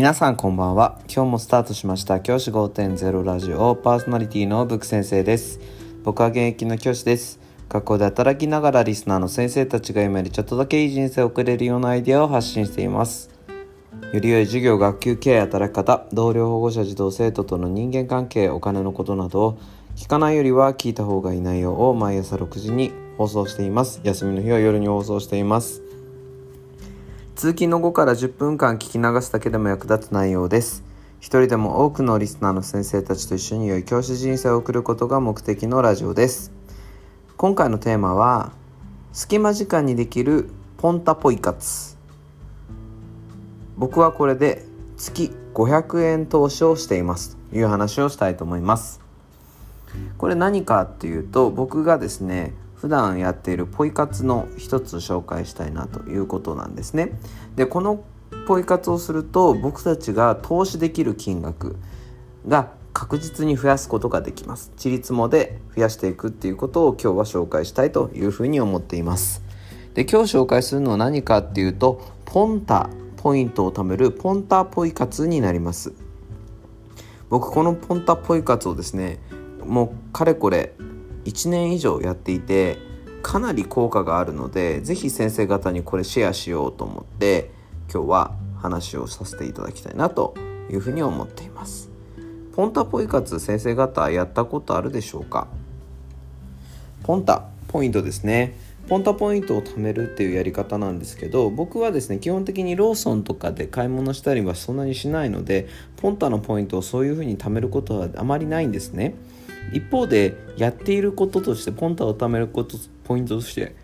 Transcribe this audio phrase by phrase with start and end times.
[0.00, 0.98] 皆さんこんばんは。
[1.14, 2.20] 今日もスタートしました。
[2.20, 3.76] 教師5.0ラジオ。
[3.76, 5.60] パーソナリティのブック先生です。
[6.04, 7.38] 僕は現役の教師です。
[7.68, 13.28] 学校で働きながらリスナーの先生たちが今よりちょっとだけいい人生を送れるようなアイデアを発信しています。
[14.14, 19.58] より良い授業学級経営働き方同僚保護者児童生徒との人間関係お金のことなどを
[19.96, 24.00] 聞かないよりは聞いた方がいい内容を毎朝6時に放送しています。
[24.02, 25.89] 休みの日は夜に放送しています。
[27.40, 30.84] 通勤の後から10分間聞き流すだけでも役立つ内容です。
[31.20, 36.52] 一人でも多くのリスナーの先生たちと一緒に良い教師人生を送ることが目的のラジオです。
[37.38, 38.52] 今回のテーマは
[39.14, 41.96] 隙間時間にできるポンタポイ活。
[43.78, 44.66] 僕はこれで
[44.98, 47.38] 月500円投資をしています。
[47.50, 49.00] という話をしたいと思います。
[50.18, 57.12] これ何かっていうと僕がですね普段やっているポイ活の一つ紹介したいなということなんですね。
[57.54, 58.04] でこの
[58.46, 61.76] ポイ活をすると僕たちが投資できる金額
[62.48, 64.72] が確実に増やすことができます。
[64.78, 69.42] ちりつもで増やしていくっていうことを今日は紹介したいというふうに思っています。
[69.92, 75.92] で今日紹介するのは何かっていうとポンタポイントを貯めるポンタポイ活になります。
[77.28, 79.18] 僕このポンタポイ活をですね
[79.66, 80.72] もうかれこれ
[81.24, 82.78] 1年以上やっていて
[83.22, 87.50] かなり効果があるので是非先生方にこれシェアしようと思って
[87.92, 90.34] 今日は話をさせていただきたいなと
[90.70, 91.90] いうふうに思っています。
[92.54, 95.48] ポンタポイ活先生方やったことあるでしょうか？
[97.02, 98.56] ポンタポイントですね。
[98.90, 109.14] ポンタポイントを貯めるっていうやり方なんですけど僕はですね基本的にローソンとかで買い物したりはそんなにしないのでポンタのポイントをそういうふうに貯めることはあまりないんですね。
[109.72, 113.76] 一方でやっていることとしてポンタを貯めることポイントとして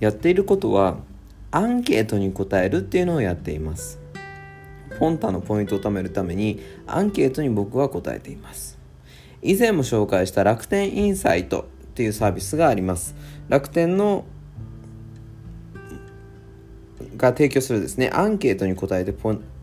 [0.00, 0.98] やっていることは
[1.50, 3.98] アンケートに答えるっていうのをやっています。
[4.98, 8.76] ポンタのポイントを貯めるためにアンケートに僕は答えています。
[9.40, 13.14] 以前も紹介した楽天インサイトっていうサービスがあります。
[13.48, 14.26] 楽天の
[17.16, 19.14] が提供するですねアンケートに答えて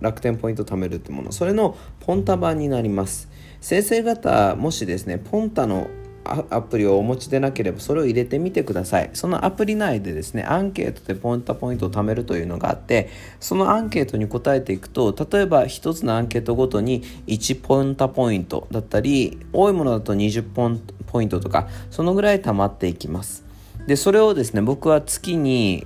[0.01, 1.31] 楽天ポイント貯めるってもの。
[1.31, 3.29] それのポンタ版になります。
[3.61, 5.87] 先生方もしですねポンタの
[6.25, 9.09] アプリをお持ちでなければそれを入れてみてください。
[9.13, 20.79] そのアプリ内でですねアンケートでポンタポイントを貯めるというのがあってそのアンケートに答えていくと例えば1つのアンケートごとに1ポンタポイントだったり多いものだと20ポン
[21.13, 23.45] ポイントとかそのぐらい貯まっていきます。
[23.87, 25.85] でそれをですね僕は月に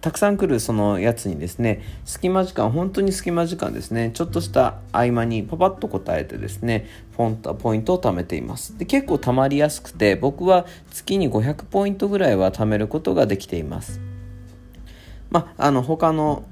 [0.00, 6.86] たくさん来るそのやつにですね隙間時間本当に隙間時間ですねちょっとした合間にパパッと答えてですね
[7.16, 8.78] ポンポイントを貯めています。
[8.78, 14.00] で結構貯まりやすくて僕は月に500ポイントぐらいは貯めることができています。
[15.30, 16.44] まあの他の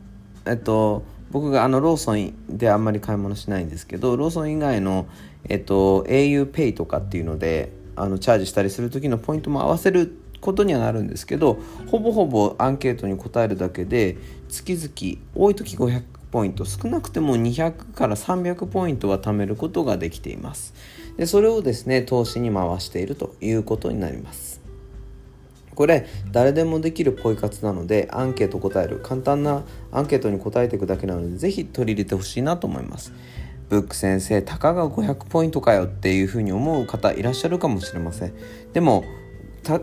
[0.46, 5.06] えっと僕があのローソンであんまり買い物しないんですけどローソン以外の、
[5.48, 14.18] えっと、auPay とかっていうのであのチャージしたりする時のポイントも合わせることにはなるんですけどほぼほぼアンケートに答えるだけで
[14.48, 20.74] 月々多い時500ポイント少なくても200から300ポイントは貯めることができています。
[21.16, 24.60] でそれをですね投資に回しているということになります。
[25.74, 29.62] これ誰でもできるポイ活なのでアンケート答える簡単な
[29.92, 33.12] アンケートに答えていくだけなのでぜひ取り入れてほしいなと思います。
[33.74, 38.32] ブック先生たかが500ポイントかよっていうふうに思う方いらっしゃるかもしれません。
[38.72, 39.04] でも
[39.68, 39.74] 例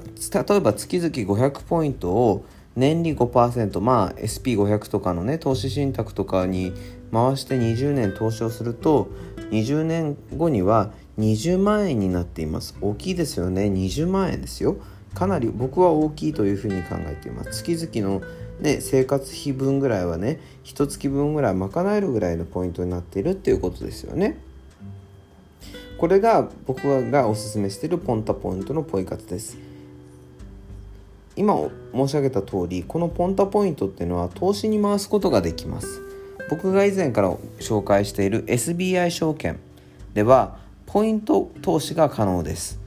[0.56, 2.46] えば月々500ポイントを
[2.78, 6.72] 年利5%まあ SP500 とかのね投資信託とかに
[7.12, 9.10] 回して20年投資をすると
[9.50, 12.78] 20年後には20万円になっています。
[12.80, 13.64] 大きいですよね。
[13.64, 14.78] 20万円ですよ。
[15.14, 17.64] かなり僕は大きいというふうに考えています。
[17.64, 18.22] 月々の、
[18.60, 24.38] ね、生活費分ぐらいはね一月分ぐらい賄えるぐらいのポイントになっているっていうことですよね。
[25.98, 29.58] これが僕がおすすめしているポンタポイントのポイ活です。
[31.36, 31.56] 今
[31.94, 36.02] 申し上げた通りこのポンタポイントっていうのは投資に回すことができます。
[36.50, 39.60] 僕が以前から紹介している SBI 証券
[40.14, 42.80] ではポイント投資が可能です。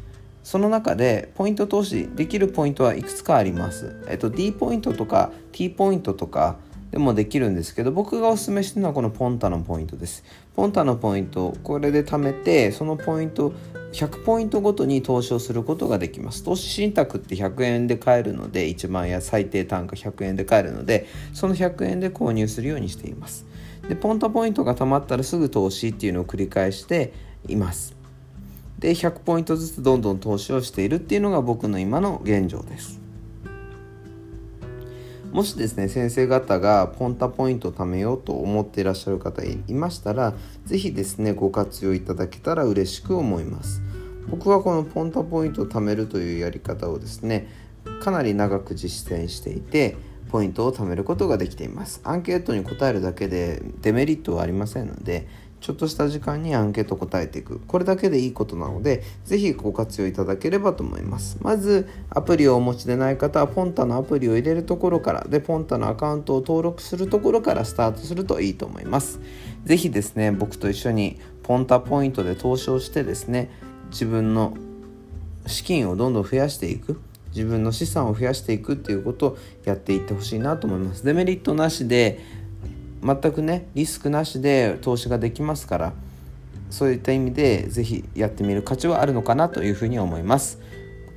[0.45, 6.59] その中でポイント投資できるポイントはいくつかあります、えっと、D ポイントとか T ポイントとか
[6.95, 10.23] でもできるんですけど僕がおすすめしてるのはこのポンタのポイントです。
[10.55, 13.53] ポンタのポイントこれで貯めてそのポイント
[13.93, 16.45] 100ポイントごとに投資をすることができます。
[16.45, 23.45] 投資信託って100円で買えるので1万円最低単価100円で買えるのでその100円で購入するようにしています。
[23.89, 27.13] でポンタポイントが貯まったらすぐ投資っていうのを繰り返して
[27.49, 27.94] います。
[28.79, 33.01] で100ポイントずつどんどん投資をしているっていうのが僕の今の現状です。
[35.33, 40.35] もしですね先生方がポンタポイントを貯めようと思っていらっしゃる方いましたら
[40.65, 43.83] 是非ですねご活用いただけたら嬉しく思います。
[44.29, 47.49] 僕はこのポンタポイントを貯めるというやり方をですね
[48.01, 49.97] かなり長く実践していて
[50.31, 52.01] ポイントを貯めることができています。
[52.05, 55.27] アンケートに答えるだけでデメリットはありませんので
[55.65, 57.59] ちょっとした時間にアンケート答えていく。
[57.59, 61.39] これだけでいいことなので是非ご活用いただければと思います。
[61.41, 69.21] まずアプリをお持ちでない方はポンタのアプリを入れるところからでポンタのアカウントを登録するところからスタートするといいと思います。
[69.65, 73.51] 是非ですね僕と一緒にポンタポイントで投資をしてですね
[73.91, 74.55] 自分の
[75.47, 77.01] 資金をどんどん増やしていく
[77.35, 81.07] 自分の資産を増やしていくっていうことをやっていってほしいなと思います。
[81.07, 82.44] デメリットなしで
[83.05, 85.93] 全くねリスクなしで投資ができますから
[86.71, 90.59] そういった意味で是非やってみる価値はあるのかなというふうに思います。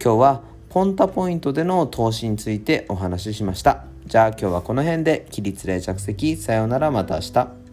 [0.04, 3.86] 今日はポンタポイントでの投資についてお話ししました。
[4.06, 7.67] じゃあ今日はこの辺で起立例着席さようならまた明日。